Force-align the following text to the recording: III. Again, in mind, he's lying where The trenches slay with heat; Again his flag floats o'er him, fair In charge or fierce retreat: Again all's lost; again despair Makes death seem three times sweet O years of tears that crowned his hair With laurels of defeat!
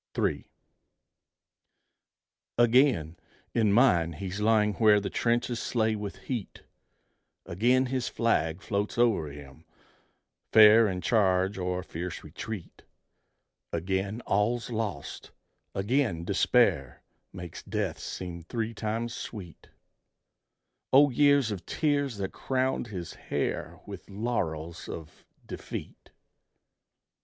III. 0.17 0.47
Again, 2.57 3.17
in 3.53 3.71
mind, 3.71 4.15
he's 4.15 4.41
lying 4.41 4.73
where 4.73 4.99
The 4.99 5.11
trenches 5.11 5.59
slay 5.59 5.95
with 5.95 6.23
heat; 6.23 6.63
Again 7.45 7.85
his 7.85 8.07
flag 8.09 8.63
floats 8.63 8.97
o'er 8.97 9.27
him, 9.27 9.63
fair 10.51 10.87
In 10.87 11.01
charge 11.01 11.59
or 11.59 11.83
fierce 11.83 12.23
retreat: 12.23 12.81
Again 13.71 14.21
all's 14.21 14.71
lost; 14.71 15.29
again 15.75 16.23
despair 16.25 17.03
Makes 17.31 17.61
death 17.61 17.99
seem 17.99 18.41
three 18.41 18.73
times 18.73 19.13
sweet 19.13 19.69
O 20.91 21.11
years 21.11 21.51
of 21.51 21.63
tears 21.67 22.17
that 22.17 22.31
crowned 22.33 22.87
his 22.87 23.13
hair 23.13 23.79
With 23.85 24.09
laurels 24.09 24.89
of 24.89 25.23
defeat! 25.45 26.09